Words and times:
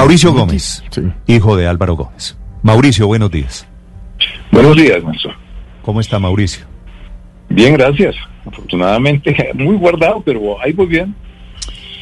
Mauricio 0.00 0.32
Gómez, 0.32 0.82
hijo 1.26 1.58
de 1.58 1.66
Álvaro 1.66 1.94
Gómez. 1.94 2.34
Mauricio, 2.62 3.06
buenos 3.06 3.30
días. 3.30 3.68
Buenos 4.50 4.74
días, 4.74 5.04
Nelson. 5.04 5.32
¿Cómo 5.82 6.00
está 6.00 6.18
Mauricio? 6.18 6.64
Bien, 7.50 7.74
gracias. 7.74 8.16
Afortunadamente, 8.46 9.36
muy 9.54 9.76
guardado, 9.76 10.22
pero 10.24 10.58
ahí 10.62 10.72
voy 10.72 10.86
bien. 10.86 11.14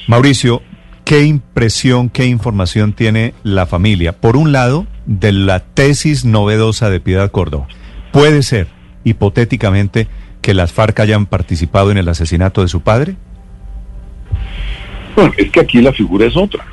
Mauricio, 0.07 0.63
¿qué 1.03 1.25
impresión, 1.25 2.09
qué 2.09 2.27
información 2.27 2.93
tiene 2.93 3.35
la 3.43 3.67
familia? 3.67 4.13
Por 4.13 4.37
un 4.37 4.53
lado, 4.53 4.87
de 5.05 5.33
la 5.33 5.59
tesis 5.59 6.25
novedosa 6.25 6.91
de 6.91 7.01
Piedad 7.01 7.33
Córdoba. 7.33 7.67
¿Puede 8.13 8.45
ser, 8.45 8.69
hipotéticamente, 9.03 10.07
que 10.41 10.55
las 10.55 10.73
FARC 10.73 11.01
hayan 11.01 11.27
participado 11.27 11.91
en 11.91 11.99
el 11.99 12.09
asesinato 12.09 12.63
de 12.63 12.69
su 12.69 12.81
padre? 12.81 13.17
Bueno, 15.17 15.33
es 15.37 15.51
que 15.51 15.59
aquí 15.59 15.83
la 15.83 15.93
figura 15.93 16.27
es 16.27 16.37
otra. 16.37 16.65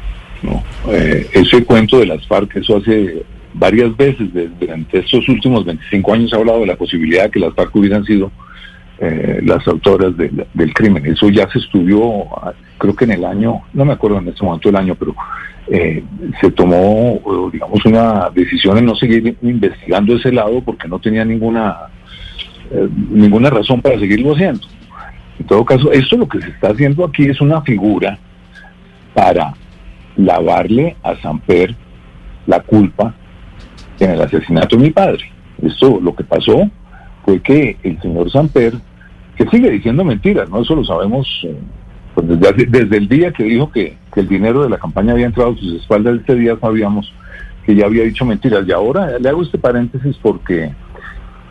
¿No? 0.46 0.64
Eh, 0.92 1.28
ese 1.34 1.64
cuento 1.66 2.00
de 2.00 2.06
las 2.06 2.26
FARC, 2.28 2.58
eso 2.58 2.78
hace 2.78 3.24
varias 3.54 3.96
veces 3.96 4.28
durante 4.60 5.00
estos 5.00 5.28
últimos 5.30 5.66
25 5.66 6.14
años 6.14 6.34
ha 6.34 6.38
hablado 6.38 6.60
de 6.60 6.68
la 6.68 6.76
posibilidad 6.76 7.24
de 7.26 7.32
que 7.32 7.40
las 7.40 7.54
FARC 7.54 7.76
hubieran 7.76 8.06
sido 8.06 8.32
eh, 8.98 9.42
las 9.44 9.68
autoras 9.68 10.14
del 10.16 10.74
crimen. 10.74 11.06
Eso 11.06 11.30
ya 11.30 11.50
se 11.50 11.60
estudió, 11.60 12.34
ah, 12.42 12.54
creo 12.78 12.96
que 12.96 13.04
en 13.04 13.12
el 13.12 13.26
año, 13.26 13.62
no 13.74 13.84
me 13.84 13.92
acuerdo 13.92 14.20
en 14.20 14.30
este 14.30 14.44
momento 14.46 14.70
el 14.70 14.78
año, 14.78 14.96
pero 14.96 15.14
eh, 15.68 16.02
se 16.40 16.50
tomó, 16.52 17.20
digamos, 17.52 17.84
una 17.86 18.30
decisión 18.30 18.78
en 18.78 18.86
no 18.86 18.96
seguir 18.96 19.36
investigando 19.42 20.16
ese 20.16 20.32
lado 20.32 20.62
porque 20.62 20.88
no 20.88 21.00
tenía 21.00 21.26
ninguna, 21.26 21.76
eh, 22.72 22.88
ninguna 23.10 23.50
razón 23.50 23.82
para 23.82 24.00
seguirlo 24.00 24.34
haciendo. 24.34 24.66
En 25.40 25.46
todo 25.46 25.66
caso, 25.66 25.92
esto 25.92 26.16
lo 26.16 26.30
que 26.30 26.40
se 26.40 26.50
está 26.50 26.70
haciendo 26.70 27.04
aquí 27.04 27.26
es 27.26 27.42
una 27.42 27.62
figura 27.64 28.18
para 29.14 29.54
lavarle 30.16 30.96
a 31.04 31.16
Samper 31.22 31.76
la 32.48 32.60
culpa 32.62 33.14
en 34.00 34.12
el 34.12 34.22
asesinato 34.22 34.76
de 34.78 34.84
mi 34.84 34.92
padre. 34.92 35.32
Esto 35.62 36.00
lo 36.02 36.16
que 36.16 36.24
pasó 36.24 36.70
fue 37.24 37.42
que 37.42 37.78
el 37.84 38.00
señor 38.02 38.32
Samper, 38.32 38.74
que 39.36 39.48
sigue 39.48 39.70
diciendo 39.70 40.04
mentiras, 40.04 40.50
¿no? 40.50 40.62
Eso 40.62 40.76
lo 40.76 40.84
sabemos 40.84 41.28
eh, 41.44 41.56
pues 42.14 42.28
desde, 42.28 42.66
desde 42.66 42.98
el 42.98 43.08
día 43.10 43.32
que 43.32 43.44
dijo 43.44 43.72
que, 43.72 43.98
el 44.16 44.30
dinero 44.30 44.64
de 44.64 44.70
la 44.70 44.78
campaña 44.78 45.12
había 45.12 45.26
entrado 45.26 45.52
a 45.52 45.58
sus 45.58 45.74
espaldas, 45.74 46.22
ese 46.24 46.36
día 46.36 46.58
sabíamos 46.62 47.12
que 47.66 47.76
ya 47.76 47.86
había 47.86 48.04
dicho 48.04 48.24
mentiras. 48.24 48.66
Y 48.66 48.72
ahora 48.72 49.20
le 49.20 49.28
hago 49.28 49.44
este 49.44 49.58
paréntesis 49.58 50.16
porque 50.22 50.72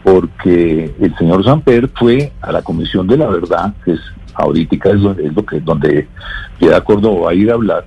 porque 0.03 0.95
el 0.99 1.15
señor 1.17 1.45
Samper 1.45 1.91
fue 1.95 2.33
a 2.41 2.53
la 2.53 2.63
Comisión 2.63 3.07
de 3.07 3.19
la 3.19 3.27
Verdad, 3.27 3.75
que 3.85 3.93
es 3.93 4.01
ahorita 4.35 4.77
es, 4.91 5.19
es 5.19 5.35
lo 5.35 5.45
que 5.45 5.61
donde 5.61 6.09
Piedad 6.59 6.83
Córdoba 6.85 7.27
va 7.27 7.31
a 7.33 7.35
ir 7.35 7.51
a 7.51 7.55
hablar, 7.55 7.85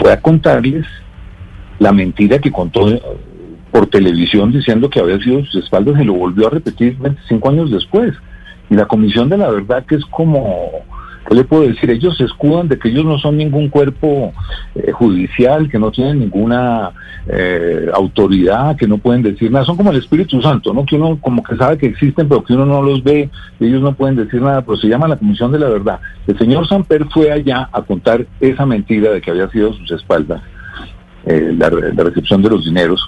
fue 0.00 0.12
a 0.12 0.20
contarles 0.20 0.86
la 1.78 1.92
mentira 1.92 2.38
que 2.38 2.50
contó 2.50 2.86
por 3.70 3.86
televisión 3.86 4.52
diciendo 4.52 4.88
que 4.90 5.00
había 5.00 5.18
sido 5.18 5.44
sus 5.44 5.64
espaldas 5.64 6.00
y 6.00 6.04
lo 6.04 6.14
volvió 6.14 6.48
a 6.48 6.50
repetir 6.50 6.96
25 6.98 7.48
años 7.48 7.70
después. 7.70 8.14
Y 8.70 8.74
la 8.74 8.86
Comisión 8.86 9.28
de 9.28 9.38
la 9.38 9.50
Verdad, 9.50 9.84
que 9.86 9.94
es 9.94 10.04
como, 10.06 10.77
¿qué 11.28 11.34
le 11.34 11.44
puedo 11.44 11.62
decir? 11.62 11.90
Ellos 11.90 12.16
se 12.16 12.24
escudan 12.24 12.68
de 12.68 12.78
que 12.78 12.88
ellos 12.88 13.04
no 13.04 13.18
son 13.18 13.36
ningún 13.36 13.68
cuerpo 13.68 14.32
eh, 14.74 14.90
judicial, 14.92 15.68
que 15.68 15.78
no 15.78 15.90
tienen 15.90 16.20
ninguna 16.20 16.90
eh, 17.28 17.86
autoridad, 17.92 18.76
que 18.76 18.88
no 18.88 18.98
pueden 18.98 19.22
decir 19.22 19.50
nada. 19.50 19.64
Son 19.64 19.76
como 19.76 19.90
el 19.90 19.98
Espíritu 19.98 20.40
Santo, 20.40 20.72
¿no? 20.72 20.86
Que 20.86 20.96
uno 20.96 21.18
como 21.20 21.42
que 21.42 21.56
sabe 21.56 21.76
que 21.76 21.86
existen, 21.86 22.28
pero 22.28 22.42
que 22.42 22.54
uno 22.54 22.64
no 22.64 22.82
los 22.82 23.04
ve, 23.04 23.28
y 23.60 23.66
ellos 23.66 23.82
no 23.82 23.94
pueden 23.94 24.16
decir 24.16 24.40
nada, 24.40 24.62
pero 24.62 24.76
se 24.78 24.88
llama 24.88 25.08
la 25.08 25.16
Comisión 25.16 25.52
de 25.52 25.58
la 25.58 25.68
Verdad. 25.68 26.00
El 26.26 26.38
señor 26.38 26.66
Samper 26.66 27.04
fue 27.12 27.30
allá 27.30 27.68
a 27.72 27.82
contar 27.82 28.26
esa 28.40 28.64
mentira 28.64 29.12
de 29.12 29.20
que 29.20 29.30
había 29.30 29.50
sido 29.50 29.72
sus 29.74 29.90
espaldas 29.90 30.42
eh, 31.26 31.54
la, 31.58 31.68
recepción 31.68 32.40
de 32.42 32.48
los 32.48 32.64
dineros. 32.64 33.06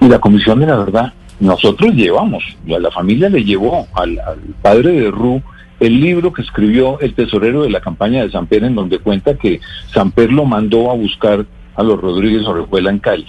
Y 0.00 0.08
la 0.08 0.18
Comisión 0.18 0.58
de 0.58 0.66
la 0.66 0.76
Verdad, 0.76 1.12
nosotros 1.38 1.92
llevamos, 1.94 2.42
la 2.66 2.90
familia 2.90 3.28
le 3.28 3.44
llevó 3.44 3.86
al, 3.94 4.18
padre 4.62 4.92
de 4.92 5.10
Ru 5.10 5.42
el 5.82 6.00
libro 6.00 6.32
que 6.32 6.42
escribió 6.42 7.00
el 7.00 7.12
tesorero 7.12 7.64
de 7.64 7.70
la 7.70 7.80
campaña 7.80 8.22
de 8.22 8.30
Samper, 8.30 8.62
en 8.62 8.76
donde 8.76 9.00
cuenta 9.00 9.34
que 9.34 9.60
Samper 9.92 10.32
lo 10.32 10.44
mandó 10.44 10.92
a 10.92 10.94
buscar 10.94 11.44
a 11.74 11.82
los 11.82 12.00
Rodríguez 12.00 12.46
Orejuela 12.46 12.90
en 12.90 13.00
Cali. 13.00 13.26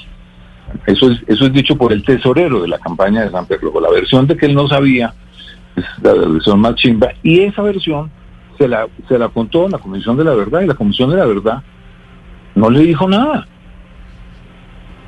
Eso 0.86 1.10
es, 1.10 1.20
eso 1.26 1.48
es 1.48 1.54
dicho 1.54 1.76
por 1.76 1.92
el 1.92 2.04
tesorero 2.04 2.62
de 2.62 2.68
la 2.68 2.78
campaña 2.78 3.24
de 3.24 3.32
Samper. 3.32 3.58
Luego, 3.60 3.82
la 3.82 3.90
versión 3.90 4.28
de 4.28 4.38
que 4.38 4.46
él 4.46 4.54
no 4.54 4.68
sabía 4.68 5.16
es 5.76 5.84
la 6.04 6.14
versión 6.14 6.60
más 6.60 6.76
chimba, 6.76 7.08
y 7.24 7.40
esa 7.40 7.64
versión 7.64 8.12
se 8.60 8.68
la, 8.68 8.88
se 9.08 9.18
la 9.18 9.30
contó 9.30 9.68
la 9.68 9.80
Comisión 9.80 10.16
de 10.16 10.24
la 10.24 10.36
Verdad, 10.36 10.62
y 10.62 10.68
la 10.68 10.76
Comisión 10.76 11.10
de 11.10 11.18
la 11.18 11.26
Verdad 11.26 11.64
no 12.54 12.70
le 12.70 12.82
dijo 12.82 13.10
nada. 13.10 13.48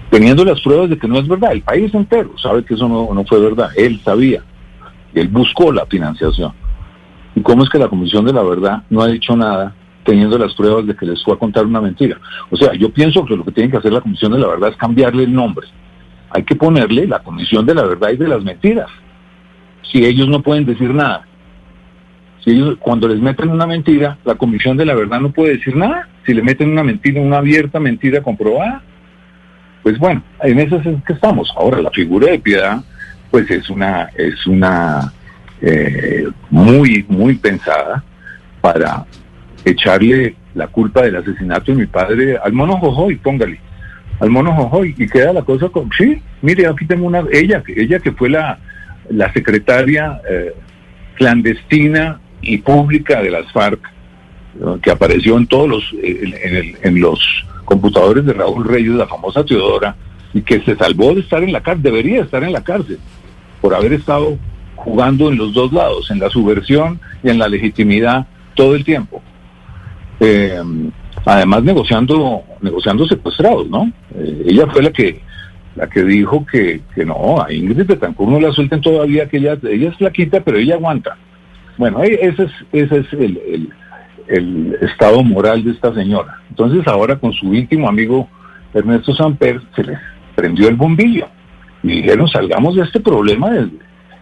Teniendo 0.10 0.44
las 0.44 0.60
pruebas 0.62 0.90
de 0.90 0.98
que 0.98 1.08
no 1.08 1.20
es 1.20 1.28
verdad, 1.28 1.52
el 1.52 1.62
país 1.62 1.94
entero 1.94 2.36
sabe 2.40 2.66
que 2.66 2.74
eso 2.74 2.88
no, 2.88 3.24
fue 3.26 3.40
verdad, 3.40 3.70
él 3.76 4.02
sabía, 4.04 4.42
él 5.14 5.28
buscó 5.28 5.72
la 5.72 5.86
financiación. 5.86 6.54
¿Y 7.36 7.42
cómo 7.42 7.64
es 7.64 7.70
que 7.70 7.78
la 7.78 7.90
Comisión 7.90 8.26
de 8.26 8.34
la 8.34 8.44
Verdad 8.44 8.84
no 8.90 9.02
ha 9.02 9.08
dicho 9.08 9.36
nada 9.36 9.76
teniendo 10.06 10.38
las 10.38 10.54
pruebas 10.54 10.88
de 10.88 10.96
que 10.96 11.06
les 11.06 11.24
fue 11.24 11.34
a 11.34 11.38
contar 11.38 11.66
una 11.66 11.82
mentira? 11.82 12.18
O 12.50 12.56
sea, 12.56 12.74
yo 12.74 12.90
pienso 12.90 13.26
que 13.26 13.36
lo 13.36 13.44
que 13.44 13.52
tiene 13.52 13.70
que 13.70 13.78
hacer 13.78 13.92
la 13.92 14.02
Comisión 14.02 14.32
de 14.32 14.40
la 14.40 14.48
Verdad 14.48 14.70
es 14.70 14.78
cambiarle 14.78 15.24
el 15.24 15.34
nombre. 15.34 15.68
Hay 16.30 16.44
que 16.44 16.56
ponerle 16.56 17.08
la 17.08 17.20
Comisión 17.20 17.66
de 17.66 17.76
la 17.76 17.84
Verdad 17.84 18.10
y 18.12 18.18
de 18.18 18.28
las 18.28 18.44
Mentiras. 18.44 18.90
Si 19.92 20.04
ellos 20.06 20.28
no 20.28 20.42
pueden 20.42 20.66
decir 20.66 20.94
nada, 20.94 21.26
si 22.44 22.52
ellos, 22.52 22.78
cuando 22.80 23.08
les 23.08 23.20
meten 23.20 23.50
una 23.50 23.66
mentira, 23.66 24.18
la 24.24 24.36
Comisión 24.36 24.78
de 24.78 24.86
la 24.86 24.94
Verdad 24.94 25.20
no 25.20 25.32
puede 25.32 25.58
decir 25.58 25.76
nada. 25.76 26.08
Si 26.26 26.34
le 26.34 26.42
meten 26.42 26.72
una 26.72 26.84
mentira, 26.84 27.20
una 27.20 27.38
abierta 27.38 27.80
mentira 27.80 28.22
comprobada, 28.22 28.82
pues 29.84 29.98
bueno, 30.00 30.24
en 30.42 30.60
eso 30.60 30.78
es 30.78 31.04
que 31.04 31.14
estamos. 31.14 31.52
Ahora, 31.56 31.82
la 31.82 31.92
figura 31.92 32.32
de 32.32 32.40
piedad, 32.40 32.84
pues 33.32 33.50
es 33.50 33.70
una, 33.70 34.10
es 34.16 34.46
una 34.48 35.12
eh, 35.68 36.28
muy, 36.52 37.04
muy 37.10 37.36
pensada 37.36 38.04
para 38.62 39.04
echarle 39.66 40.36
la 40.54 40.68
culpa 40.68 41.02
del 41.02 41.16
asesinato 41.16 41.72
de 41.72 41.80
mi 41.80 41.86
padre 41.88 42.38
al 42.38 42.54
mono 42.54 42.78
Jojoy, 42.78 43.16
póngale, 43.16 43.60
al 44.20 44.30
mono 44.30 44.54
Jojoy, 44.54 44.94
y 44.96 45.08
queda 45.08 45.34
la 45.34 45.42
cosa 45.42 45.70
con, 45.70 45.90
sí, 45.98 46.22
mire, 46.44 46.68
aquí 46.68 46.86
tengo 46.86 47.08
una, 47.08 47.24
ella, 47.32 47.64
ella 47.76 48.00
que 48.00 48.12
fue 48.12 48.30
la, 48.30 48.60
la 49.10 49.34
secretaria 49.34 50.22
eh, 50.30 50.54
clandestina 51.16 52.20
y 52.42 52.60
pública 52.60 53.24
de 53.24 53.32
las 53.32 53.52
FARC, 53.52 53.80
que 54.84 54.92
apareció 54.92 55.36
en 55.36 55.48
todos 55.48 55.68
los, 55.68 55.96
en, 56.02 57.02
los 57.02 57.46
computadores 57.66 58.24
de 58.24 58.34
Raúl 58.34 58.66
Reyes, 58.66 58.92
la 58.92 59.08
famosa 59.08 59.44
Teodora, 59.44 59.96
y 60.32 60.42
que 60.42 60.62
se 60.62 60.76
salvó 60.76 61.16
de 61.16 61.22
estar 61.22 61.44
en 61.44 61.52
la 61.52 61.62
cárcel, 61.62 61.84
debería 61.84 62.22
estar 62.22 62.44
en 62.44 62.54
la 62.54 62.64
cárcel, 62.64 63.00
por 63.62 63.74
haber 63.74 63.94
estado 63.94 64.38
jugando 64.86 65.30
en 65.30 65.38
los 65.38 65.54
dos 65.54 65.74
lados, 65.74 66.10
en 66.12 66.20
la 66.20 66.30
subversión 66.30 67.00
y 67.24 67.30
en 67.30 67.40
la 67.40 67.50
legitimidad 67.50 68.28
todo 68.54 68.76
el 68.76 68.86
tiempo. 68.86 69.22
Eh, 70.22 70.62
además 71.26 71.64
negociando, 71.64 72.44
negociando 72.62 73.06
secuestrados, 73.08 73.68
¿no? 73.70 73.92
Eh, 74.16 74.46
ella 74.48 74.68
fue 74.68 74.84
la 74.84 74.92
que 74.92 75.22
la 75.76 75.88
que 75.88 76.04
dijo 76.04 76.46
que, 76.46 76.82
que 76.94 77.04
no, 77.04 77.42
a 77.42 77.52
Ingrid 77.52 77.86
Betancourt 77.86 78.32
no 78.32 78.40
la 78.40 78.54
suelten 78.54 78.80
todavía, 78.80 79.28
que 79.28 79.38
ella, 79.38 79.58
ella 79.64 79.90
es 79.90 79.98
flaquita, 79.98 80.40
pero 80.40 80.58
ella 80.58 80.76
aguanta. 80.76 81.18
Bueno, 81.78 82.02
e, 82.02 82.14
ese 82.14 82.44
es, 82.44 82.52
ese 82.72 83.00
es 83.00 83.14
el, 83.14 84.78
estado 84.82 85.22
moral 85.22 85.64
de 85.64 85.72
esta 85.72 85.94
señora. 85.94 86.40
Entonces 86.50 86.88
ahora 86.88 87.18
con 87.18 87.34
su 87.34 87.54
íntimo 87.54 87.90
amigo 87.90 88.30
Ernesto 88.74 89.14
Samper 89.14 89.62
se 89.76 89.84
les 89.84 90.00
prendió 90.36 90.68
el 90.70 90.76
bombillo 90.76 91.28
y 91.84 92.02
dijeron 92.02 92.28
salgamos 92.28 92.76
de 92.76 92.84
este 92.84 93.00
problema 93.00 93.52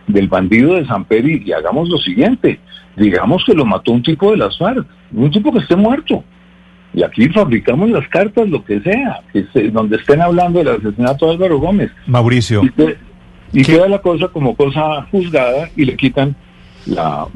del, 0.08 0.28
bandido 0.28 0.75
de 0.75 0.86
Samper 0.86 1.25
y, 1.25 1.44
y, 1.46 1.52
hagamos 1.52 1.90
lo 1.90 1.97
siguiente, 1.97 2.59
digamos 2.96 3.44
que 3.46 3.53
lo 3.53 3.66
mató 3.66 3.91
un 3.91 4.03
tipo 4.03 4.31
de 4.31 4.38
las 4.38 4.58
FARC, 4.58 4.86
un 5.14 5.31
tipo 5.31 5.52
que 5.52 5.59
esté 5.59 5.75
muerto. 5.75 6.24
Y 6.94 7.03
aquí 7.03 7.28
fabricamos 7.30 7.90
las 7.90 8.08
cartas, 8.08 8.47
lo 8.50 8.64
que 8.64 8.80
sea, 8.81 9.22
que 9.32 9.46
donde 9.72 9.97
estén 9.97 10.22
hablando 10.22 10.59
del 10.59 10.67
asesinato 10.70 11.26
de 11.26 11.32
Álvaro 11.34 11.59
Gómez. 11.59 11.91
Mauricio. 12.05 12.61
Y, 13.52 13.64
queda 13.64 13.88
la 13.88 14.00
cosa 14.00 14.28
como 14.28 14.55
cosa 14.55 15.03
juzgada 15.11 15.70
y 15.76 15.85
le 15.85 15.96
quitan 15.96 16.35
la, 16.85 17.28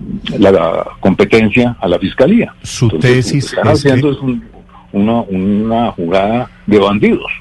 competencia 0.99 1.75
a 1.79 1.87
la 1.87 1.99
fiscalía. 1.99 2.53
Su 2.61 2.89
tesis 2.89 3.45
están 3.45 3.67
haciendo 3.67 4.11
es 4.11 4.17
una, 4.91 5.21
una 5.21 5.91
jugada 5.91 6.49
de 6.65 6.79
bandidos. 6.79 7.31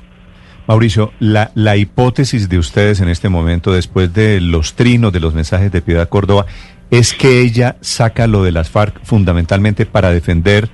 Mauricio, 0.66 1.12
la, 1.20 1.50
la 1.54 1.76
hipótesis 1.76 2.48
de 2.48 2.58
ustedes 2.58 3.00
en 3.00 3.08
este 3.08 3.28
momento, 3.28 3.72
después 3.72 4.12
de 4.12 4.40
los 4.40 4.74
trinos 4.74 5.12
de 5.12 5.20
los 5.20 5.34
mensajes 5.34 5.70
de 5.70 5.82
Piedad 5.82 6.08
Córdoba, 6.08 6.46
es 6.90 7.14
que 7.14 7.40
ella 7.40 7.76
saca 7.80 8.26
lo 8.26 8.42
de 8.42 8.52
las 8.52 8.70
FARC 8.70 9.00
fundamentalmente 9.04 9.86
para 9.86 10.10
defender 10.10 10.68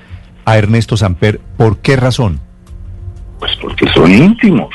a 0.44 0.58
Ernesto 0.58 0.96
Samper. 0.96 1.40
¿Por 1.56 1.78
qué 1.78 1.96
razón? 1.96 2.40
Pues 3.38 3.52
porque 3.60 3.86
son 3.88 4.12
íntimos 4.12 4.70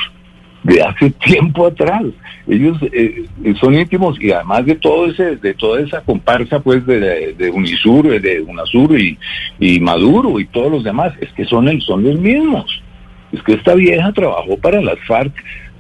de 0.63 0.81
hace 0.81 1.09
tiempo 1.25 1.67
atrás. 1.67 2.03
Ellos 2.47 2.77
eh, 2.93 3.25
son 3.59 3.75
íntimos 3.75 4.21
y 4.21 4.31
además 4.31 4.65
de 4.65 4.75
todo 4.75 5.07
ese, 5.07 5.35
de 5.35 5.53
toda 5.53 5.81
esa 5.81 6.01
comparsa 6.01 6.59
pues 6.59 6.85
de, 6.85 7.33
de 7.33 7.49
Unisur, 7.49 8.21
de 8.21 8.41
Unasur 8.41 8.97
y, 8.99 9.17
y, 9.59 9.79
Maduro 9.79 10.39
y 10.39 10.45
todos 10.45 10.71
los 10.71 10.83
demás, 10.83 11.13
es 11.19 11.29
que 11.33 11.45
son, 11.45 11.69
son 11.81 12.03
los 12.03 12.19
mismos. 12.19 12.83
Es 13.31 13.41
que 13.44 13.53
esta 13.53 13.75
vieja 13.75 14.12
trabajó 14.12 14.57
para 14.57 14.81
las 14.81 15.00
FARC 15.07 15.33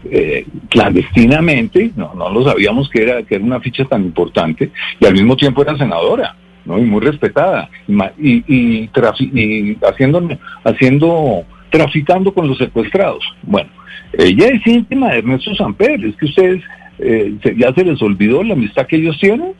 eh, 0.09 0.45
clandestinamente, 0.69 1.91
no, 1.95 2.13
no 2.13 2.29
lo 2.29 2.43
sabíamos 2.43 2.89
que 2.89 3.03
era, 3.03 3.23
que 3.23 3.35
era 3.35 3.43
una 3.43 3.59
ficha 3.59 3.85
tan 3.85 4.03
importante, 4.05 4.71
y 4.99 5.05
al 5.05 5.13
mismo 5.13 5.35
tiempo 5.35 5.61
era 5.61 5.77
senadora, 5.77 6.35
¿no? 6.65 6.77
Y 6.77 6.83
muy 6.83 7.01
respetada, 7.01 7.69
y, 8.17 8.43
y, 8.47 8.89
haciendo, 9.83 10.29
haciendo, 10.63 11.43
traficando 11.69 12.33
con 12.33 12.47
los 12.47 12.57
secuestrados. 12.57 13.23
Bueno, 13.43 13.69
ella 14.13 14.47
es 14.47 14.65
íntima 14.67 15.09
de 15.09 15.19
Ernesto 15.19 15.55
Samper, 15.55 16.05
es 16.05 16.15
que 16.15 16.25
ustedes 16.25 16.63
eh, 16.99 17.35
ya 17.57 17.73
se 17.73 17.83
les 17.83 18.01
olvidó 18.01 18.43
la 18.43 18.53
amistad 18.53 18.87
que 18.87 18.97
ellos 18.97 19.17
tienen. 19.19 19.53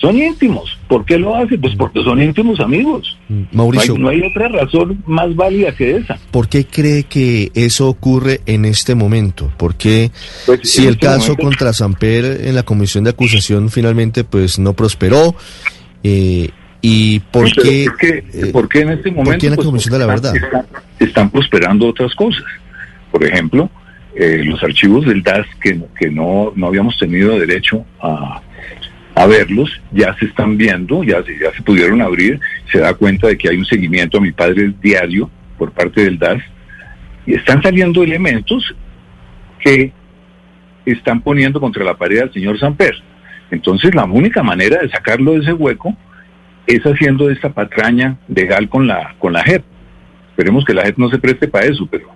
Son 0.00 0.16
íntimos. 0.16 0.78
¿Por 0.88 1.04
qué 1.04 1.18
lo 1.18 1.36
hacen? 1.36 1.60
Pues 1.60 1.74
porque 1.76 2.02
son 2.02 2.22
íntimos 2.22 2.58
amigos. 2.60 3.18
Mm, 3.28 3.42
Mauricio. 3.52 3.98
No 3.98 4.08
hay, 4.08 4.22
otra 4.22 4.48
razón 4.48 5.02
más 5.06 5.34
válida 5.36 5.72
que 5.72 5.96
esa. 5.96 6.18
¿Por 6.30 6.48
qué 6.48 6.64
cree 6.64 7.04
que 7.04 7.52
eso 7.54 7.88
ocurre 7.88 8.40
en 8.46 8.64
este 8.64 8.94
momento? 8.94 9.52
Porque 9.58 10.10
pues, 10.46 10.60
si 10.64 10.86
el 10.86 10.94
este 10.94 11.06
caso 11.06 11.36
contra 11.36 11.74
Samper 11.74 12.40
en 12.44 12.54
la 12.54 12.62
comisión 12.62 13.04
de 13.04 13.10
acusación 13.10 13.68
finalmente 13.68 14.24
pues 14.24 14.58
no 14.58 14.72
prosperó, 14.72 15.34
eh, 16.02 16.48
¿y 16.80 17.20
por 17.20 17.52
qué, 17.52 17.86
por 18.52 18.70
qué, 18.70 18.80
en 18.80 18.90
este 18.92 19.10
momento? 19.10 19.44
en 19.44 19.50
la 19.50 19.56
pues, 19.56 19.66
comisión 19.66 19.92
de 19.92 19.98
la 19.98 20.06
verdad? 20.06 20.32
Están, 20.98 21.28
prosperando 21.28 21.88
otras 21.88 22.14
cosas. 22.14 22.44
Por 23.12 23.22
ejemplo, 23.22 23.68
eh, 24.14 24.42
los 24.44 24.62
archivos 24.62 25.04
del 25.04 25.22
DAS 25.22 25.46
que, 25.60 25.78
que 25.98 26.08
no, 26.08 26.52
no 26.56 26.68
habíamos 26.68 26.96
tenido 26.96 27.38
derecho 27.38 27.84
a 28.00 28.40
a 29.20 29.26
verlos, 29.26 29.70
ya 29.92 30.14
se 30.18 30.24
están 30.24 30.56
viendo, 30.56 31.04
ya, 31.04 31.18
ya 31.20 31.52
se 31.54 31.62
pudieron 31.62 32.00
abrir, 32.00 32.40
se 32.72 32.80
da 32.80 32.94
cuenta 32.94 33.26
de 33.26 33.36
que 33.36 33.50
hay 33.50 33.58
un 33.58 33.66
seguimiento 33.66 34.16
a 34.16 34.20
mi 34.22 34.32
padre 34.32 34.72
diario 34.80 35.30
por 35.58 35.72
parte 35.72 36.04
del 36.04 36.18
DAS, 36.18 36.42
y 37.26 37.34
están 37.34 37.62
saliendo 37.62 38.02
elementos 38.02 38.74
que 39.58 39.92
están 40.86 41.20
poniendo 41.20 41.60
contra 41.60 41.84
la 41.84 41.98
pared 41.98 42.20
al 42.20 42.32
señor 42.32 42.58
Samper. 42.58 42.94
Entonces 43.50 43.94
la 43.94 44.04
única 44.04 44.42
manera 44.42 44.80
de 44.80 44.88
sacarlo 44.88 45.32
de 45.32 45.40
ese 45.40 45.52
hueco 45.52 45.94
es 46.66 46.80
haciendo 46.80 47.28
esta 47.28 47.50
patraña 47.50 48.16
legal 48.26 48.70
con 48.70 48.86
la, 48.86 49.14
con 49.18 49.34
la 49.34 49.42
JEP. 49.42 49.62
Esperemos 50.30 50.64
que 50.64 50.72
la 50.72 50.84
JEP 50.84 50.96
no 50.96 51.10
se 51.10 51.18
preste 51.18 51.46
para 51.46 51.66
eso, 51.66 51.86
pero 51.90 52.08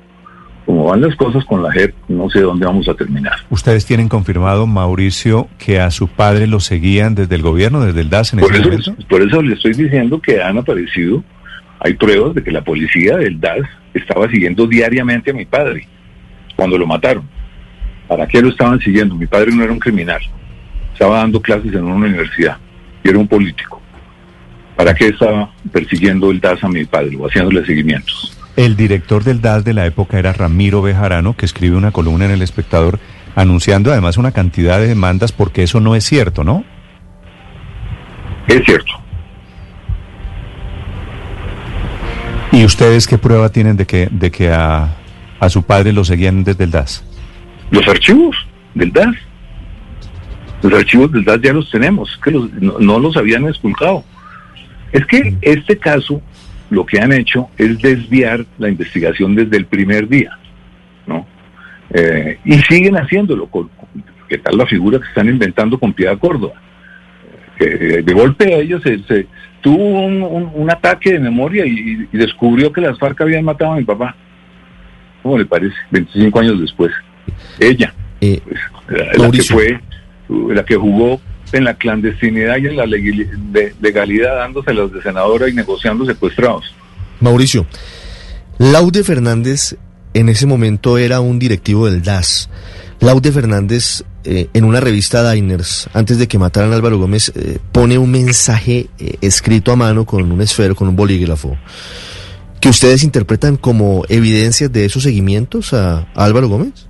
como 0.66 0.84
van 0.84 1.00
las 1.02 1.14
cosas 1.16 1.44
con 1.44 1.62
la 1.62 1.70
JEP, 1.72 1.94
no 2.08 2.30
sé 2.30 2.40
dónde 2.40 2.64
vamos 2.64 2.88
a 2.88 2.94
terminar. 2.94 3.34
¿Ustedes 3.50 3.84
tienen 3.84 4.08
confirmado, 4.08 4.66
Mauricio, 4.66 5.48
que 5.58 5.80
a 5.80 5.90
su 5.90 6.08
padre 6.08 6.46
lo 6.46 6.60
seguían 6.60 7.14
desde 7.14 7.34
el 7.34 7.42
gobierno, 7.42 7.80
desde 7.80 8.00
el 8.00 8.10
DAS 8.10 8.32
en 8.32 8.40
por 8.40 8.54
ese 8.54 8.74
eso, 8.74 8.96
Por 9.08 9.22
eso 9.22 9.42
le 9.42 9.54
estoy 9.54 9.74
diciendo 9.74 10.20
que 10.20 10.42
han 10.42 10.56
aparecido, 10.56 11.22
hay 11.80 11.94
pruebas 11.94 12.34
de 12.34 12.42
que 12.42 12.50
la 12.50 12.62
policía 12.62 13.16
del 13.16 13.38
DAS 13.40 13.60
estaba 13.92 14.28
siguiendo 14.30 14.66
diariamente 14.66 15.30
a 15.30 15.34
mi 15.34 15.44
padre 15.44 15.86
cuando 16.56 16.78
lo 16.78 16.86
mataron. 16.86 17.28
¿Para 18.08 18.26
qué 18.26 18.40
lo 18.40 18.48
estaban 18.48 18.78
siguiendo? 18.80 19.14
Mi 19.14 19.26
padre 19.26 19.54
no 19.54 19.62
era 19.62 19.72
un 19.72 19.78
criminal, 19.78 20.20
estaba 20.92 21.18
dando 21.18 21.40
clases 21.40 21.74
en 21.74 21.84
una 21.84 22.06
universidad 22.06 22.56
y 23.02 23.08
era 23.10 23.18
un 23.18 23.28
político. 23.28 23.82
¿Para 24.76 24.94
qué 24.94 25.08
estaba 25.08 25.52
persiguiendo 25.72 26.30
el 26.30 26.40
DAS 26.40 26.64
a 26.64 26.68
mi 26.68 26.84
padre 26.84 27.16
o 27.16 27.26
haciéndole 27.26 27.64
seguimientos? 27.66 28.36
El 28.56 28.76
director 28.76 29.24
del 29.24 29.40
DAS 29.40 29.64
de 29.64 29.74
la 29.74 29.84
época 29.86 30.18
era 30.18 30.32
Ramiro 30.32 30.80
Bejarano, 30.80 31.36
que 31.36 31.44
escribe 31.44 31.76
una 31.76 31.90
columna 31.90 32.26
en 32.26 32.30
El 32.30 32.42
Espectador 32.42 33.00
anunciando 33.34 33.90
además 33.90 34.16
una 34.16 34.30
cantidad 34.30 34.78
de 34.78 34.86
demandas 34.86 35.32
porque 35.32 35.64
eso 35.64 35.80
no 35.80 35.96
es 35.96 36.04
cierto, 36.04 36.44
¿no? 36.44 36.64
Es 38.46 38.62
cierto. 38.64 38.92
¿Y 42.52 42.64
ustedes 42.64 43.08
qué 43.08 43.18
prueba 43.18 43.48
tienen 43.48 43.76
de 43.76 43.86
que, 43.86 44.08
de 44.10 44.30
que 44.30 44.52
a, 44.52 44.96
su 45.48 45.64
padre 45.64 45.92
lo 45.92 46.04
seguían 46.04 46.44
desde 46.44 46.64
el 46.64 46.70
DAS? 46.70 47.04
Los 47.72 47.86
archivos 47.88 48.36
del 48.74 48.92
DAS. 48.92 49.16
Los 50.62 50.72
archivos 50.72 51.10
del 51.10 51.24
DAS 51.24 51.40
ya 51.42 51.52
los 51.52 51.68
tenemos, 51.70 52.16
que 52.22 52.30
no, 52.30 52.78
no, 52.78 52.98
los 53.00 53.16
habían 53.16 53.46
expulcado. 53.46 54.04
Es 54.92 55.04
que 55.06 55.36
este 55.42 55.76
caso 55.76 56.22
lo 56.74 56.84
que 56.84 57.00
han 57.00 57.12
hecho 57.12 57.48
es 57.56 57.80
desviar 57.80 58.44
la 58.58 58.68
investigación 58.68 59.34
desde 59.34 59.56
el 59.56 59.66
primer 59.66 60.08
día, 60.08 60.36
¿no? 61.06 61.26
Eh, 61.90 62.38
y 62.44 62.58
siguen 62.58 62.96
haciéndolo. 62.96 63.46
Con, 63.46 63.70
¿Qué 64.28 64.38
tal 64.38 64.58
la 64.58 64.66
figura 64.66 64.98
que 64.98 65.06
están 65.06 65.28
inventando 65.28 65.78
con 65.78 65.92
Piedad 65.92 66.18
Córdoba? 66.18 66.54
Que 67.58 68.02
de 68.02 68.12
golpe 68.12 68.52
a 68.52 68.58
ellos 68.58 68.82
se, 68.82 69.26
tuvo 69.60 70.04
un, 70.06 70.70
ataque 70.70 71.12
de 71.12 71.20
memoria 71.20 71.64
y, 71.64 72.06
descubrió 72.12 72.72
que 72.72 72.80
las 72.80 72.98
FARC 72.98 73.20
habían 73.20 73.44
matado 73.44 73.72
a 73.72 73.76
mi 73.76 73.84
papá. 73.84 74.16
¿Cómo 75.22 75.38
le 75.38 75.46
parece? 75.46 75.76
25 75.90 76.40
años 76.40 76.60
después. 76.60 76.92
Ella, 77.60 77.94
eh, 78.20 78.40
pues, 78.44 78.60
la, 79.16 79.30
que 79.30 79.42
fue, 79.42 79.80
la 80.28 80.64
que 80.64 80.76
jugó 80.76 81.20
en 81.54 81.64
la 81.64 81.74
clandestinidad 81.74 82.58
y 82.58 82.66
en 82.66 82.76
la 82.76 82.86
legalidad 82.86 84.36
dándoselas 84.36 84.92
de 84.92 85.02
senadora 85.02 85.48
y 85.48 85.52
negociando 85.52 86.04
secuestrados. 86.04 86.64
Mauricio, 87.20 87.66
Laude 88.58 89.04
Fernández 89.04 89.76
en 90.14 90.28
ese 90.28 90.46
momento 90.46 90.98
era 90.98 91.20
un 91.20 91.38
directivo 91.38 91.86
del 91.90 92.02
DAS. 92.02 92.48
Laude 93.00 93.32
Fernández, 93.32 94.04
eh, 94.24 94.48
en 94.54 94.64
una 94.64 94.80
revista 94.80 95.30
Diners, 95.30 95.88
antes 95.92 96.18
de 96.18 96.28
que 96.28 96.38
mataran 96.38 96.72
a 96.72 96.76
Álvaro 96.76 96.98
Gómez, 96.98 97.32
eh, 97.34 97.58
pone 97.72 97.98
un 97.98 98.10
mensaje 98.10 98.88
eh, 98.98 99.16
escrito 99.20 99.72
a 99.72 99.76
mano 99.76 100.06
con 100.06 100.30
un 100.30 100.40
esfero, 100.40 100.74
con 100.74 100.88
un 100.88 100.96
bolígrafo, 100.96 101.56
que 102.60 102.68
ustedes 102.68 103.02
interpretan 103.02 103.56
como 103.56 104.04
evidencias 104.08 104.72
de 104.72 104.84
esos 104.84 105.02
seguimientos 105.02 105.74
a 105.74 106.06
Álvaro 106.14 106.48
Gómez. 106.48 106.86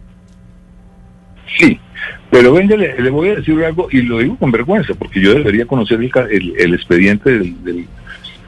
Sí, 1.59 1.81
pero 2.31 2.53
venga, 2.53 2.77
le, 2.77 3.11
voy 3.11 3.29
a 3.29 3.37
decir 3.37 3.63
algo 3.65 3.89
y 3.91 4.03
lo 4.03 4.19
digo 4.19 4.37
con 4.37 4.51
vergüenza, 4.51 4.95
porque 4.95 5.21
yo 5.21 5.35
debería 5.35 5.67
conocer 5.67 6.01
el, 6.01 6.75
expediente 6.75 7.39
de 7.39 7.87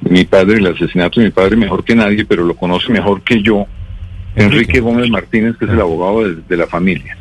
mi 0.00 0.25
padre, 0.25 0.56
el 0.56 0.67
asesinato 0.67 1.20
de 1.20 1.26
mi 1.26 1.32
padre 1.32 1.56
mejor 1.56 1.85
que 1.85 1.94
nadie, 1.94 2.25
pero 2.25 2.44
lo 2.44 2.55
conoce 2.55 2.93
mejor 2.93 3.23
que 3.23 3.43
yo, 3.43 3.67
Enrique 4.35 4.81
Gómez 4.81 5.08
Martínez, 5.08 5.56
que 5.56 5.67
es 5.67 5.70
el 5.70 5.81
abogado 5.81 6.32
de, 6.32 6.56
la 6.56 6.67
familia. 6.67 7.17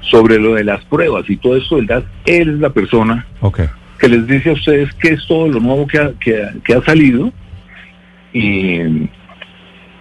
Sobre 0.00 0.38
lo 0.38 0.54
de 0.54 0.64
las 0.64 0.84
pruebas 0.84 1.28
y 1.28 1.36
todo 1.36 1.56
esto 1.56 1.76
del 1.76 1.86
DAS, 1.86 2.04
él 2.26 2.50
es 2.50 2.60
la 2.60 2.70
persona 2.70 3.26
que 3.98 4.08
les 4.08 4.26
dice 4.26 4.50
a 4.50 4.52
ustedes 4.52 4.92
qué 4.94 5.08
es 5.08 5.26
todo 5.26 5.48
lo 5.48 5.60
nuevo 5.60 5.86
que 5.86 5.98
ha, 5.98 6.12
que, 6.20 6.74
ha 6.74 6.84
salido 6.84 7.32
y, 8.32 9.08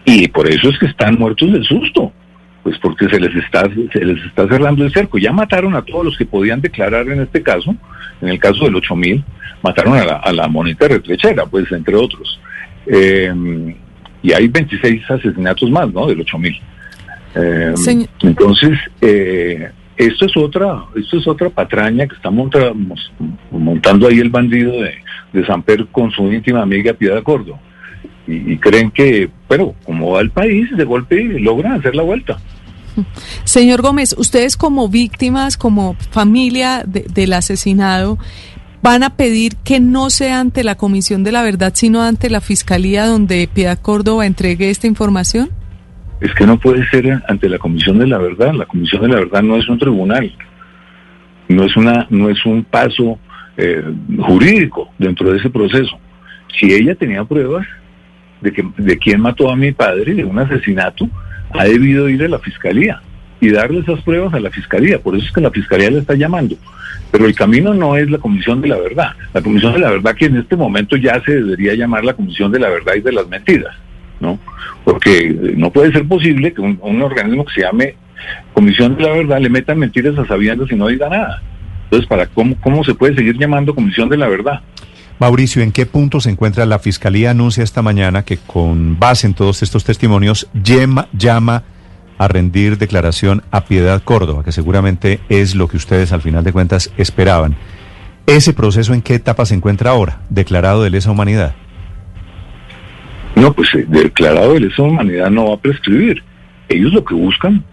y 0.05 0.27
por 0.27 0.47
eso 0.47 0.69
es 0.69 0.77
que 0.77 0.87
están 0.87 1.15
muertos 1.15 1.51
de 1.53 1.63
susto 1.63 2.11
pues 2.63 2.77
porque 2.79 3.09
se 3.09 3.19
les 3.19 3.35
está 3.35 3.69
se 3.91 4.05
les 4.05 4.25
está 4.25 4.47
cerrando 4.47 4.85
el 4.85 4.93
cerco. 4.93 5.17
Ya 5.17 5.33
mataron 5.33 5.75
a 5.75 5.81
todos 5.81 6.05
los 6.05 6.17
que 6.17 6.25
podían 6.25 6.61
declarar 6.61 7.07
en 7.09 7.21
este 7.21 7.43
caso, 7.43 7.75
en 8.21 8.29
el 8.29 8.39
caso 8.39 8.63
del 8.63 8.75
8000, 8.77 9.23
mataron 9.61 9.97
a 9.97 10.05
la, 10.05 10.15
a 10.15 10.31
la 10.31 10.47
monita 10.47 10.87
retrechera, 10.87 11.45
pues 11.45 11.69
entre 11.71 11.95
otros. 11.95 12.39
Eh, 12.87 13.75
y 14.21 14.31
hay 14.31 14.47
26 14.47 15.11
asesinatos 15.11 15.69
más, 15.69 15.91
¿no? 15.91 16.07
Del 16.07 16.21
8000. 16.21 16.61
Eh, 17.35 17.73
entonces, 18.21 18.79
eh, 19.01 19.69
esto 19.97 20.25
es 20.25 20.37
otra, 20.37 20.85
esto 20.95 21.17
es 21.17 21.27
otra 21.27 21.49
patraña 21.49 22.07
que 22.07 22.15
está 22.15 22.29
montando 22.31 24.07
ahí 24.07 24.19
el 24.19 24.29
bandido 24.29 24.71
de, 24.71 24.93
de 25.33 25.45
Samper 25.45 25.87
con 25.87 26.11
su 26.11 26.31
íntima 26.31 26.61
amiga 26.61 26.93
Piedad 26.93 27.21
Cordo 27.23 27.59
y, 28.25 28.57
creen 28.57 28.91
que, 28.91 29.29
pero 29.47 29.75
como 29.83 30.11
va 30.11 30.21
el 30.21 30.31
país, 30.31 30.69
de 30.75 30.83
golpe 30.83 31.23
logran 31.39 31.73
hacer 31.73 31.95
la 31.95 32.03
vuelta. 32.03 32.39
Señor 33.43 33.81
Gómez, 33.81 34.15
ustedes 34.17 34.55
como 34.55 34.87
víctimas, 34.87 35.57
como 35.57 35.95
familia 36.11 36.83
del 36.85 37.33
asesinado, 37.33 38.17
van 38.81 39.03
a 39.03 39.11
pedir 39.11 39.55
que 39.63 39.79
no 39.79 40.09
sea 40.09 40.39
ante 40.39 40.63
la 40.63 40.75
Comisión 40.75 41.23
de 41.23 41.31
la 41.31 41.41
Verdad, 41.41 41.71
sino 41.73 42.01
ante 42.01 42.29
la 42.29 42.41
Fiscalía 42.41 43.05
donde 43.05 43.49
Piedad 43.51 43.79
Córdoba 43.79 44.25
entregue 44.25 44.69
esta 44.69 44.87
información? 44.87 45.49
Es 46.21 46.33
que 46.35 46.45
no 46.45 46.59
puede 46.59 46.85
ser 46.89 47.21
ante 47.27 47.49
la 47.49 47.57
Comisión 47.57 47.99
de 47.99 48.07
la 48.07 48.17
Verdad. 48.17 48.53
La 48.53 48.65
Comisión 48.65 49.01
de 49.01 49.07
la 49.09 49.15
Verdad 49.15 49.41
no 49.41 49.57
es 49.57 49.67
un 49.67 49.79
tribunal, 49.79 50.33
no 51.47 51.63
es 51.63 51.75
una, 51.75 52.07
no 52.09 52.29
es 52.29 52.45
un 52.45 52.63
paso 52.63 53.19
eh, 53.57 53.83
jurídico 54.19 54.89
dentro 54.97 55.31
de 55.31 55.39
ese 55.39 55.49
proceso. 55.49 55.97
Si 56.59 56.71
ella 56.71 56.95
tenía 56.95 57.23
pruebas, 57.23 57.65
de, 58.43 58.51
que, 58.51 58.63
de 58.77 58.97
quién 58.97 59.21
mató 59.21 59.49
a 59.49 59.55
mi 59.55 59.71
padre 59.71 60.13
de 60.13 60.25
un 60.25 60.37
asesinato, 60.37 61.09
ha 61.51 61.63
debido 61.65 62.09
ir 62.09 62.23
a 62.23 62.27
la 62.27 62.39
fiscalía 62.39 63.01
y 63.39 63.49
darle 63.49 63.79
esas 63.79 64.01
pruebas 64.01 64.33
a 64.33 64.39
la 64.39 64.49
fiscalía. 64.49 64.99
Por 64.99 65.15
eso 65.15 65.25
es 65.25 65.31
que 65.31 65.41
la 65.41 65.51
fiscalía 65.51 65.89
le 65.89 65.99
está 65.99 66.15
llamando. 66.15 66.55
Pero 67.11 67.25
el 67.25 67.35
camino 67.35 67.73
no 67.73 67.97
es 67.97 68.09
la 68.09 68.17
comisión 68.17 68.61
de 68.61 68.69
la 68.69 68.77
verdad. 68.77 69.11
La 69.33 69.41
comisión 69.41 69.73
de 69.73 69.79
la 69.79 69.91
verdad 69.91 70.15
que 70.15 70.25
en 70.25 70.37
este 70.37 70.55
momento 70.55 70.95
ya 70.95 71.21
se 71.23 71.33
debería 71.33 71.75
llamar 71.75 72.03
la 72.03 72.13
comisión 72.13 72.51
de 72.51 72.59
la 72.59 72.69
verdad 72.69 72.95
y 72.95 73.01
de 73.01 73.11
las 73.11 73.27
mentiras, 73.27 73.75
¿no? 74.19 74.39
Porque 74.83 75.53
no 75.55 75.71
puede 75.71 75.91
ser 75.91 76.07
posible 76.07 76.53
que 76.53 76.61
un, 76.61 77.01
organismo 77.01 77.45
que 77.45 77.53
se 77.53 77.61
llame 77.61 77.95
comisión 78.53 78.95
de 78.95 79.03
la 79.03 79.11
verdad 79.11 79.39
le 79.39 79.49
metan 79.49 79.77
mentiras 79.77 80.17
a 80.17 80.25
sabiendas 80.25 80.71
y 80.71 80.75
no 80.75 80.87
diga 80.87 81.09
nada. 81.09 81.41
Entonces, 81.83 82.07
¿para 82.07 82.25
cómo, 82.27 82.55
cómo 82.61 82.83
se 82.83 82.95
puede 82.95 83.13
seguir 83.13 83.37
llamando 83.37 83.75
comisión 83.75 84.09
de 84.09 84.17
la 84.17 84.27
verdad? 84.27 84.61
Mauricio, 85.19 85.61
¿en 85.61 85.71
qué 85.71 85.85
punto 85.85 86.19
se 86.19 86.31
encuentra 86.31 86.65
la 86.65 86.79
Fiscalía? 86.79 87.31
Anuncia 87.31 87.63
esta 87.63 87.81
mañana 87.81 88.23
que 88.23 88.37
con 88.37 88.99
base 88.99 89.27
en 89.27 89.33
todos 89.33 89.61
estos 89.61 89.83
testimonios 89.83 90.49
llama, 90.53 91.63
a 92.17 92.27
rendir 92.27 92.77
declaración 92.77 93.43
a 93.51 93.65
Piedad 93.65 94.01
Córdoba, 94.03 94.43
que 94.43 94.51
seguramente 94.51 95.19
es 95.29 95.55
lo 95.55 95.67
que 95.67 95.77
ustedes 95.77 96.11
al 96.13 96.21
final 96.21 96.43
de 96.43 96.53
cuentas 96.53 96.91
esperaban. 96.97 97.55
¿Ese 98.25 98.53
proceso 98.53 98.93
en 98.93 99.01
qué 99.01 99.15
etapa 99.15 99.45
se 99.45 99.55
encuentra 99.55 99.91
ahora, 99.91 100.21
declarado 100.29 100.83
de 100.83 100.89
lesa 100.89 101.11
humanidad? 101.11 101.55
No, 103.35 103.51
pues 103.53 103.73
eh, 103.75 103.85
declarado 103.87 104.53
de 104.53 104.61
lesa 104.61 104.83
humanidad 104.83 105.29
no 105.29 105.49
va 105.49 105.55
a 105.55 105.59
prescribir. 105.59 106.23
Ellos 106.69 106.93
lo 106.93 107.03
que 107.03 107.15
buscan 107.15 107.63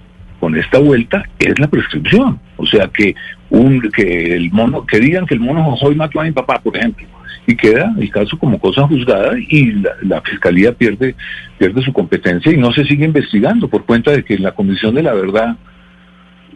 con 0.41 0.57
esta 0.57 0.79
vuelta 0.79 1.25
es 1.39 1.59
la 1.59 1.69
prescripción. 1.69 2.41
O 2.57 2.67
sea, 2.67 2.89
que 2.89 3.15
un 3.51 3.81
que 3.95 4.35
el 4.35 4.51
mono 4.51 4.85
que 4.87 4.99
digan 4.99 5.27
que 5.27 5.35
el 5.35 5.41
mono 5.41 5.63
Jojoy 5.63 5.95
mató 5.95 6.21
a 6.21 6.25
mi 6.25 6.33
papá, 6.33 6.61
por 6.61 6.77
ejemplo, 6.77 7.07
y 7.51 7.57
queda 7.57 7.93
el 7.99 8.11
caso 8.11 8.39
como 8.39 8.59
cosa 8.59 8.87
juzgada 8.87 9.37
y 9.37 9.73
la, 10.03 10.21
fiscalía 10.23 10.73
pierde 10.73 11.15
pierde 11.59 11.83
su 11.83 11.93
competencia 11.93 12.53
y 12.53 12.57
no 12.57 12.73
se 12.73 12.85
sigue 12.85 13.05
investigando 13.05 13.69
por 13.69 13.85
cuenta 13.85 14.13
de 14.13 14.25
que 14.25 14.39
la 14.39 14.53
comisión 14.53 14.95
de 14.95 15.03
la 15.03 15.13
verdad 15.15 15.57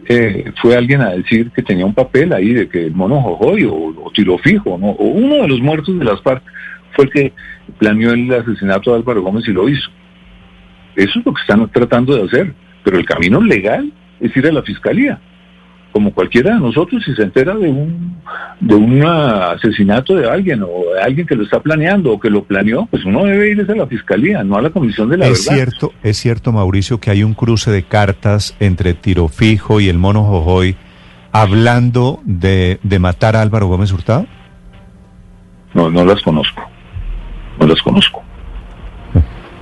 eh, 0.07 0.51
fue 0.61 0.75
alguien 0.75 1.01
a 1.01 1.09
decir 1.09 1.51
que 1.51 1.63
tenía 1.63 1.85
un 1.85 1.93
papel 1.93 2.31
ahí 2.31 2.53
de 2.53 2.69
que 2.69 2.85
el 2.85 2.93
mono 2.93 3.21
Jojoy 3.21 3.65
o, 3.65 3.73
o 3.73 4.11
tiro 4.13 4.37
fijo, 4.37 4.71
o 4.71 5.03
uno 5.03 5.35
de 5.41 5.47
los 5.47 5.59
muertos 5.59 5.97
de 5.97 6.05
las 6.05 6.21
FARC 6.21 6.43
fue 6.95 7.05
el 7.05 7.11
que 7.11 7.33
planeó 7.77 8.13
el 8.13 8.31
asesinato 8.31 8.91
de 8.91 8.97
Álvaro 8.97 9.23
Gómez 9.23 9.47
y 9.47 9.51
lo 9.51 9.67
hizo. 9.67 9.89
Eso 10.95 11.19
es 11.19 11.25
lo 11.25 11.33
que 11.33 11.41
están 11.41 11.67
tratando 11.71 12.15
de 12.15 12.23
hacer, 12.23 12.53
pero 12.83 12.97
el 12.97 13.05
camino 13.05 13.41
legal 13.41 13.91
es 14.19 14.35
ir 14.37 14.47
a 14.47 14.51
la 14.51 14.61
fiscalía 14.61 15.19
como 15.95 16.11
cualquiera 16.11 16.55
de 16.55 16.59
nosotros, 16.59 17.01
si 17.05 17.15
se 17.15 17.23
entera 17.23 17.55
de 17.55 17.69
un, 17.69 18.17
de 18.59 18.75
un 18.75 19.01
asesinato 19.01 20.13
de 20.13 20.29
alguien 20.29 20.61
o 20.61 20.93
de 20.93 21.01
alguien 21.01 21.25
que 21.25 21.35
lo 21.35 21.43
está 21.43 21.61
planeando 21.61 22.11
o 22.11 22.19
que 22.19 22.29
lo 22.29 22.43
planeó, 22.43 22.85
pues 22.87 23.05
uno 23.05 23.23
debe 23.23 23.51
ir 23.51 23.61
a 23.61 23.75
la 23.75 23.87
fiscalía, 23.87 24.43
no 24.43 24.57
a 24.57 24.61
la 24.61 24.71
comisión 24.71 25.07
de 25.07 25.15
la 25.15 25.27
es 25.27 25.45
verdad. 25.45 25.55
Cierto, 25.55 25.93
es 26.03 26.17
cierto, 26.17 26.51
Mauricio, 26.51 26.99
que 26.99 27.11
hay 27.11 27.23
un 27.23 27.33
cruce 27.33 27.71
de 27.71 27.83
cartas 27.83 28.57
entre 28.59 28.93
Tiro 28.93 29.29
Fijo 29.29 29.79
y 29.79 29.87
el 29.87 29.97
Mono 29.97 30.25
Jojoy 30.25 30.75
hablando 31.31 32.19
de, 32.25 32.77
de 32.83 32.99
matar 32.99 33.37
a 33.37 33.41
Álvaro 33.41 33.67
Gómez 33.67 33.93
Hurtado. 33.93 34.25
No, 35.73 35.89
no 35.89 36.03
las 36.03 36.21
conozco. 36.21 36.61
No 37.57 37.67
las 37.67 37.81
conozco. 37.81 38.21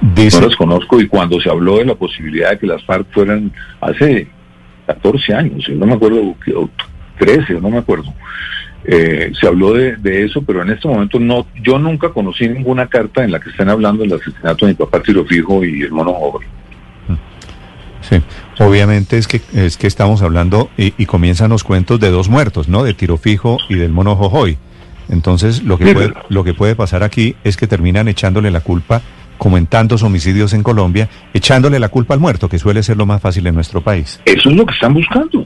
No 0.02 0.42
las 0.42 0.56
conozco 0.56 1.00
y 1.00 1.08
cuando 1.08 1.40
se 1.40 1.50
habló 1.52 1.78
de 1.78 1.86
la 1.86 1.94
posibilidad 1.94 2.50
de 2.50 2.58
que 2.58 2.66
las 2.66 2.84
FARC 2.86 3.06
fueran 3.14 3.54
hace 3.82 4.28
14 4.96 5.34
años, 5.34 5.66
yo 5.68 5.76
no 5.76 5.86
me 5.86 5.94
acuerdo, 5.94 6.36
o 6.56 6.70
13, 7.20 7.54
no 7.62 7.70
me 7.70 7.78
acuerdo. 7.78 8.14
Eh, 8.86 9.32
se 9.40 9.48
habló 9.48 9.74
de, 9.74 10.26
eso, 10.26 10.42
pero 10.42 10.62
en 10.62 10.72
este 10.72 10.88
momento 10.88 11.20
no, 11.20 11.48
yo 11.64 11.80
nunca 11.80 12.10
conocí 12.10 12.50
ninguna 12.50 12.88
carta 12.88 13.24
en 13.24 13.32
la 13.32 13.40
que 13.40 13.50
estén 13.50 13.70
hablando 13.70 14.04
del 14.04 14.14
asesinato 14.14 14.66
de 14.66 14.74
mi 14.74 14.76
papá 14.76 15.02
Tiro 15.02 15.24
Fijo 15.26 15.64
y 15.64 15.84
el 15.84 15.92
mono 15.92 16.14
joven. 16.14 16.48
Sí, 18.02 18.22
obviamente 18.60 19.18
es 19.18 19.30
que 19.30 19.40
es 19.54 19.78
que 19.78 19.88
estamos 19.88 20.22
hablando 20.22 20.70
y, 20.76 21.06
comienzan 21.06 21.50
los 21.50 21.64
cuentos 21.64 22.02
de 22.02 22.10
dos 22.10 22.28
muertos, 22.28 22.68
¿no? 22.68 22.84
De 22.84 22.94
Tiro 22.94 23.16
Fijo 23.16 23.58
y 23.70 23.76
del 23.76 23.94
mono 23.94 24.18
Jojoy. 24.18 24.58
Entonces, 25.08 25.64
lo 25.64 25.78
que 25.78 25.94
puede, 25.94 26.14
lo 26.28 26.44
que 26.44 26.54
puede 26.54 26.76
pasar 26.76 27.04
aquí 27.04 27.36
es 27.46 27.56
que 27.56 27.68
terminan 27.68 28.10
echándole 28.10 28.52
la 28.52 28.60
culpa 28.60 29.02
como 29.44 29.58
en 29.58 29.68
tantos 29.68 30.04
homicidios 30.04 30.54
en 30.54 30.64
Colombia, 30.64 31.10
echándole 31.34 31.78
la 31.78 31.90
culpa 31.90 32.14
al 32.14 32.22
muerto, 32.22 32.48
que 32.48 32.58
suele 32.58 32.82
ser 32.82 32.96
lo 32.96 33.06
más 33.06 33.22
fácil 33.22 33.46
en 33.46 33.54
nuestro 33.54 33.82
país. 33.82 34.22
Eso 34.24 34.50
es 34.50 34.56
lo 34.56 34.66
que 34.66 34.74
están 34.74 34.94
buscando. 34.94 35.46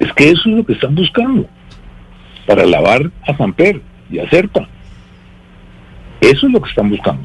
Es 0.00 0.12
que 0.14 0.30
eso 0.30 0.42
es 0.46 0.56
lo 0.56 0.66
que 0.66 0.72
están 0.72 0.96
buscando. 0.96 1.48
Para 2.44 2.66
lavar 2.66 3.08
a 3.28 3.36
Samper 3.36 3.80
y 4.10 4.18
a 4.18 4.28
Serpa. 4.30 4.68
Eso 6.20 6.48
es 6.48 6.52
lo 6.52 6.60
que 6.60 6.70
están 6.70 6.90
buscando. 6.90 7.22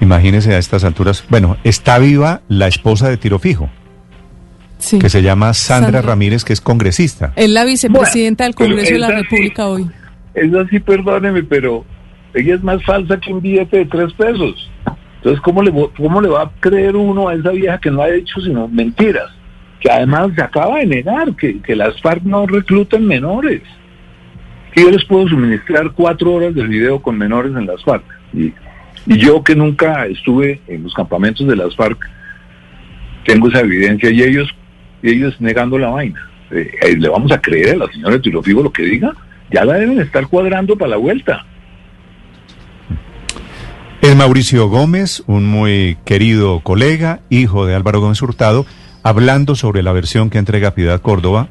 Imagínese 0.00 0.54
a 0.54 0.58
estas 0.58 0.84
alturas. 0.84 1.22
Bueno, 1.28 1.58
está 1.62 1.98
viva 1.98 2.40
la 2.48 2.66
esposa 2.66 3.10
de 3.10 3.18
Tiro 3.18 3.38
Fijo. 3.38 3.68
Sí. 4.78 4.98
Que 4.98 5.10
se 5.10 5.20
llama 5.20 5.52
Sandra, 5.52 6.00
Ramírez, 6.00 6.44
que 6.44 6.54
es 6.54 6.62
congresista. 6.62 7.34
Es 7.36 7.50
la 7.50 7.66
vicepresidenta 7.66 8.44
del 8.44 8.54
Congreso 8.54 8.94
de 8.94 9.00
la 9.00 9.10
República 9.10 9.66
hoy. 9.66 9.86
Es 10.32 10.54
así, 10.54 10.80
perdóneme, 10.80 11.42
pero 11.42 11.84
ella 12.36 12.54
es 12.54 12.62
más 12.62 12.84
falsa 12.84 13.18
que 13.18 13.32
un 13.32 13.40
billete 13.40 13.78
de 13.78 13.86
tres 13.86 14.12
pesos. 14.12 14.70
Entonces, 15.16 15.40
¿cómo 15.42 15.62
le, 15.62 15.72
¿cómo 15.96 16.20
le 16.20 16.28
va 16.28 16.42
a 16.42 16.50
creer 16.60 16.94
uno 16.94 17.28
a 17.28 17.34
esa 17.34 17.50
vieja 17.50 17.78
que 17.78 17.90
no 17.90 18.02
ha 18.02 18.10
hecho 18.10 18.40
sino 18.42 18.68
mentiras? 18.68 19.30
Que 19.80 19.90
además 19.90 20.32
se 20.36 20.42
acaba 20.42 20.78
de 20.78 20.86
negar 20.86 21.34
que, 21.34 21.74
las 21.74 22.00
FARC 22.02 22.22
no 22.24 22.46
reclutan 22.46 23.06
menores. 23.06 23.62
Que 24.74 24.82
yo 24.82 24.90
les 24.90 25.04
puedo 25.06 25.26
suministrar 25.26 25.92
cuatro 25.92 26.34
horas 26.34 26.54
de 26.54 26.64
video 26.64 27.00
con 27.00 27.16
menores 27.16 27.56
en 27.56 27.66
las 27.66 27.82
FARC. 27.82 28.04
Y, 28.34 28.52
yo 29.06 29.42
que 29.42 29.54
nunca 29.54 30.06
estuve 30.06 30.60
en 30.66 30.82
los 30.82 30.92
campamentos 30.92 31.46
de 31.46 31.56
las 31.56 31.74
FARC, 31.74 31.98
tengo 33.24 33.48
esa 33.48 33.60
evidencia 33.60 34.10
y 34.10 34.22
ellos, 34.22 34.54
ellos 35.02 35.40
negando 35.40 35.78
la 35.78 35.88
vaina. 35.88 36.28
Eh, 36.50 36.70
eh, 36.82 36.96
¿Le 36.98 37.08
vamos 37.08 37.32
a 37.32 37.40
creer 37.40 37.76
a 37.76 37.86
la 37.86 37.92
señora 37.92 38.20
Tirofigo 38.20 38.62
lo 38.62 38.72
que 38.72 38.82
diga? 38.82 39.12
Ya 39.50 39.64
la 39.64 39.74
deben 39.74 40.00
estar 40.00 40.26
cuadrando 40.26 40.76
para 40.76 40.90
la 40.90 40.96
vuelta. 40.96 41.46
Es 44.06 44.14
Mauricio 44.14 44.68
Gómez, 44.68 45.24
un 45.26 45.46
muy 45.46 45.98
querido 46.04 46.60
colega, 46.60 47.18
hijo 47.28 47.66
de 47.66 47.74
Álvaro 47.74 48.00
Gómez 48.00 48.22
Hurtado, 48.22 48.64
hablando 49.02 49.56
sobre 49.56 49.82
la 49.82 49.90
versión 49.90 50.30
que 50.30 50.38
entrega 50.38 50.76
Piedad 50.76 51.00
Córdoba, 51.00 51.48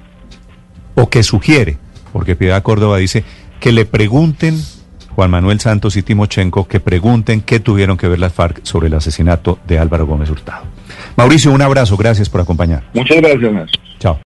o 0.96 1.10
que 1.10 1.22
sugiere, 1.22 1.78
porque 2.14 2.38
Piedad 2.38 2.64
Córdoba 2.64 2.96
dice 2.96 3.26
que 3.60 3.74
le 3.74 3.84
pregunten, 3.84 4.58
Juan 5.16 5.32
Manuel 5.32 5.60
Santos 5.60 5.98
y 5.98 6.02
Timochenko, 6.02 6.66
que 6.66 6.80
pregunten 6.80 7.42
qué 7.42 7.60
tuvieron 7.60 7.98
que 7.98 8.08
ver 8.08 8.20
las 8.20 8.32
FARC 8.32 8.62
sobre 8.64 8.88
el 8.88 8.94
asesinato 8.94 9.60
de 9.68 9.78
Álvaro 9.78 10.06
Gómez 10.06 10.30
Hurtado. 10.30 10.64
Mauricio, 11.18 11.52
un 11.52 11.62
abrazo, 11.62 11.98
gracias 11.98 12.30
por 12.30 12.40
acompañar. 12.40 12.86
Muchas 12.94 13.18
gracias, 13.18 13.70
Chao. 14.00 14.18